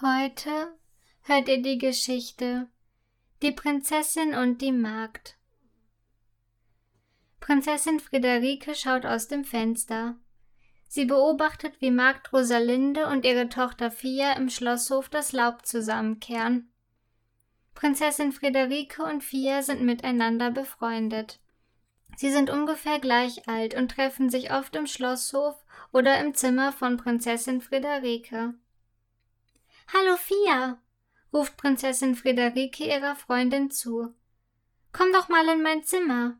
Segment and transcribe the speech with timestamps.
[0.00, 0.78] Heute
[1.22, 2.68] hört ihr die Geschichte
[3.42, 5.36] Die Prinzessin und die Magd.
[7.40, 10.14] Prinzessin Friederike schaut aus dem Fenster.
[10.86, 16.70] Sie beobachtet, wie Magd Rosalinde und ihre Tochter Fia im Schlosshof das Laub zusammenkehren.
[17.74, 21.40] Prinzessin Friederike und Fia sind miteinander befreundet.
[22.16, 25.56] Sie sind ungefähr gleich alt und treffen sich oft im Schlosshof
[25.90, 28.54] oder im Zimmer von Prinzessin Friederike.
[29.90, 30.82] Hallo Fia,
[31.32, 34.12] ruft Prinzessin Friederike ihrer Freundin zu.
[34.92, 36.38] Komm doch mal in mein Zimmer.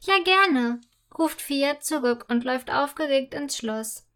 [0.00, 0.80] Ja, gerne,
[1.16, 4.08] ruft Fia zurück und läuft aufgeregt ins Schloss.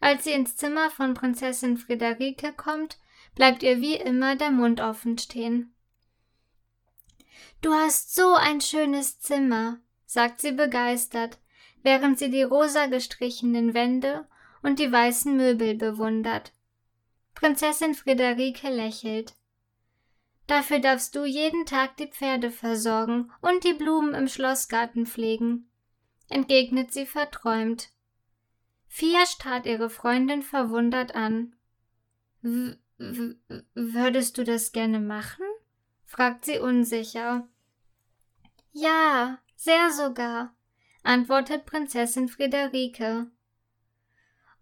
[0.00, 2.98] Als sie ins Zimmer von Prinzessin Friederike kommt,
[3.36, 5.72] bleibt ihr wie immer der Mund offen stehen.
[7.60, 11.38] Du hast so ein schönes Zimmer, sagt sie begeistert,
[11.84, 14.26] während sie die rosa gestrichenen Wände
[14.62, 16.52] und die weißen Möbel bewundert.
[17.42, 19.34] Prinzessin Friederike lächelt.
[20.46, 25.68] Dafür darfst du jeden Tag die Pferde versorgen und die Blumen im Schlossgarten pflegen,
[26.28, 27.90] entgegnet sie verträumt.
[28.86, 31.56] Fia starrt ihre Freundin verwundert an.
[32.42, 32.76] W
[33.74, 35.44] würdest du das gerne machen?
[36.04, 37.48] fragt sie unsicher.
[38.70, 40.54] Ja, sehr sogar,
[41.02, 43.32] antwortet Prinzessin Friederike.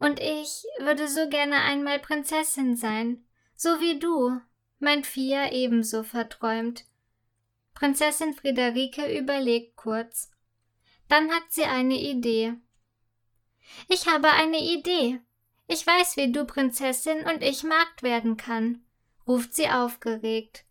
[0.01, 3.23] Und ich würde so gerne einmal Prinzessin sein,
[3.55, 4.41] so wie du,
[4.79, 6.87] meint Fia ebenso verträumt.
[7.75, 10.31] Prinzessin Friederike überlegt kurz.
[11.09, 12.55] Dann hat sie eine Idee.
[13.89, 15.21] Ich habe eine Idee.
[15.67, 18.83] Ich weiß, wie du Prinzessin und ich Magd werden kann,
[19.27, 20.65] ruft sie aufgeregt.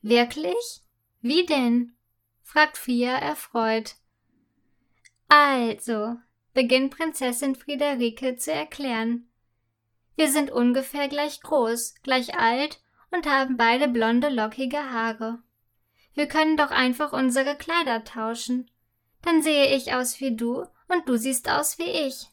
[0.00, 0.82] Wirklich?
[1.20, 1.94] Wie denn?
[2.42, 3.96] fragt Fia erfreut.
[5.28, 6.16] Also,
[6.54, 9.28] beginnt Prinzessin Friederike zu erklären.
[10.16, 12.80] Wir sind ungefähr gleich groß, gleich alt
[13.10, 15.42] und haben beide blonde, lockige Haare.
[16.14, 18.70] Wir können doch einfach unsere Kleider tauschen.
[19.22, 22.28] Dann sehe ich aus wie du und du siehst aus wie ich.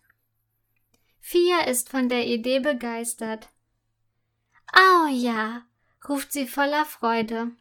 [1.19, 3.49] Fia ist von der Idee begeistert.
[4.75, 5.63] Oh ja,
[6.07, 7.51] ruft sie voller Freude.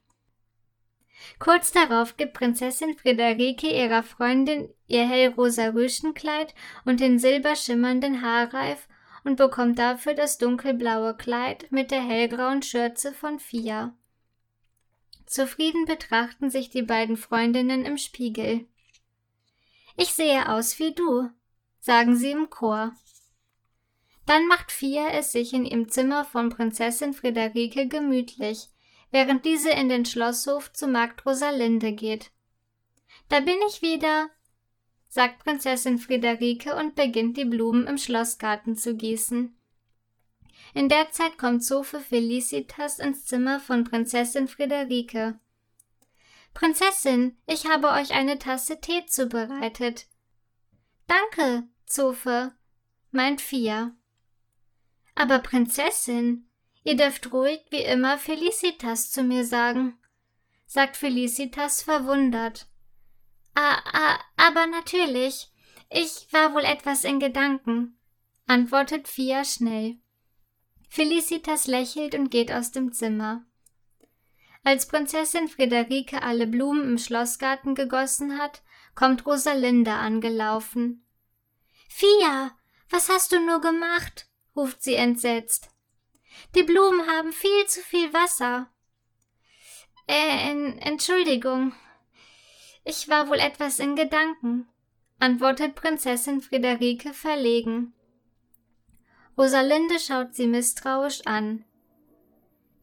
[1.39, 6.55] Kurz darauf gibt Prinzessin Friederike ihrer Freundin ihr hellrosa Rüschenkleid
[6.85, 8.89] und den silberschimmernden Haarreif
[9.25, 13.95] und bekommt dafür das dunkelblaue Kleid mit der hellgrauen Schürze von Fia.
[15.27, 18.67] Zufrieden betrachten sich die beiden Freundinnen im Spiegel.
[19.97, 21.29] Ich sehe aus wie du,
[21.79, 22.93] sagen sie im Chor.
[24.27, 28.69] Dann macht Fia es sich in ihrem Zimmer von Prinzessin Friederike gemütlich,
[29.11, 32.31] während diese in den Schlosshof zu Magd Rosalinde geht.
[33.29, 34.31] Da bin ich wieder,
[35.09, 39.57] sagt Prinzessin Friederike und beginnt die Blumen im Schlossgarten zu gießen.
[40.75, 45.39] In der Zeit kommt Zofe Felicitas ins Zimmer von Prinzessin Friederike.
[46.55, 50.07] Prinzessin, ich habe euch eine Tasse Tee zubereitet.
[51.07, 52.53] Danke, Zofe,
[53.11, 53.97] meint Fia.
[55.15, 56.50] Aber Prinzessin,
[56.83, 59.99] Ihr dürft ruhig wie immer Felicitas zu mir sagen,
[60.67, 62.67] sagt Felicitas verwundert.
[63.55, 65.51] Ah, ah, aber natürlich.
[65.91, 67.99] Ich war wohl etwas in Gedanken,
[68.47, 69.99] antwortet Fia schnell.
[70.89, 73.45] Felicitas lächelt und geht aus dem Zimmer.
[74.63, 78.63] Als Prinzessin Friederike alle Blumen im Schlossgarten gegossen hat,
[78.95, 81.07] kommt Rosalinde angelaufen.
[81.89, 82.57] Fia,
[82.89, 84.27] was hast du nur gemacht?
[84.55, 85.71] ruft sie entsetzt.
[86.55, 88.69] Die Blumen haben viel zu viel Wasser.
[90.07, 91.73] Äh, Entschuldigung.
[92.85, 94.67] Ich war wohl etwas in Gedanken,
[95.19, 97.93] antwortet Prinzessin Friederike verlegen.
[99.37, 101.65] Rosalinde schaut sie misstrauisch an.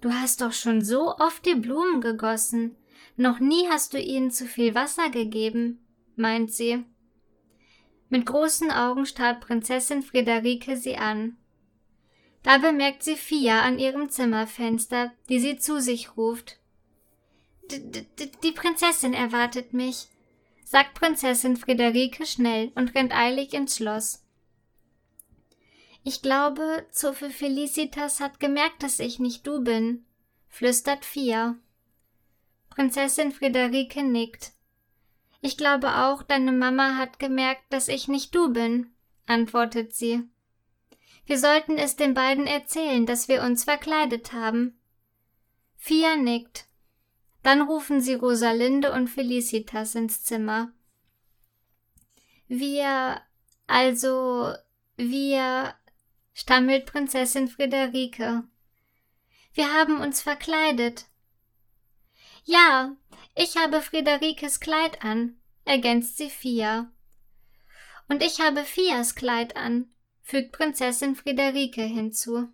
[0.02, 2.76] Du hast doch schon so oft die Blumen gegossen.
[3.16, 5.86] Noch nie hast du ihnen zu viel Wasser gegeben,
[6.16, 6.86] meint sie.
[8.10, 11.38] Mit großen Augen starrt Prinzessin Friederike sie an.
[12.48, 16.58] Da bemerkt sie Fia an ihrem Zimmerfenster, die sie zu sich ruft.
[18.42, 20.08] Die Prinzessin erwartet mich,
[20.64, 24.24] sagt Prinzessin Friederike schnell und rennt eilig ins Schloss.
[26.06, 30.06] Ich glaube, Zofe Felicitas hat gemerkt, dass ich nicht du bin,
[30.48, 31.58] flüstert Fia.
[32.70, 34.54] Prinzessin Friederike nickt.
[35.42, 38.90] Ich glaube auch, deine Mama hat gemerkt, dass ich nicht du bin,
[39.26, 40.24] antwortet sie.
[41.28, 44.80] Wir sollten es den beiden erzählen, dass wir uns verkleidet haben.
[45.76, 46.68] Fia nickt.
[47.44, 50.72] Dann rufen sie Rosalinde und Felicitas ins Zimmer.
[52.48, 53.22] Wir,
[53.68, 54.54] also,
[54.96, 55.76] wir,
[56.34, 58.44] stammelt Prinzessin Friederike.
[59.54, 61.08] Wir haben uns verkleidet.
[62.46, 62.96] Ja,
[63.36, 66.90] ich habe Friederikes Kleid an, ergänzt sie Fia.
[68.08, 69.90] Und ich habe Fias Kleid an,
[70.28, 72.50] fügt Prinzessin Friederike hinzu.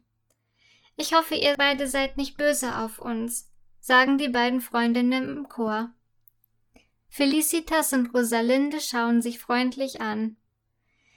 [0.95, 3.49] Ich hoffe, ihr beide seid nicht böse auf uns,
[3.79, 5.91] sagen die beiden Freundinnen im Chor.
[7.09, 10.37] Felicitas und Rosalinde schauen sich freundlich an.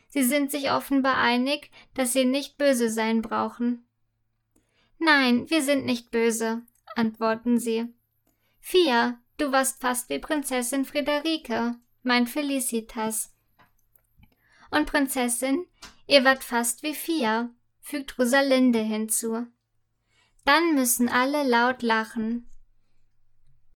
[0.09, 3.87] Sie sind sich offenbar einig, dass sie nicht böse sein brauchen.
[4.99, 6.63] Nein, wir sind nicht böse,
[6.95, 7.93] antworten sie.
[8.61, 13.36] Fia, du warst fast wie Prinzessin Friederike, meint Felicitas.
[14.71, 15.67] Und Prinzessin,
[16.07, 19.47] ihr wart fast wie Fia, fügt Rosalinde hinzu.
[20.45, 22.49] Dann müssen alle laut lachen.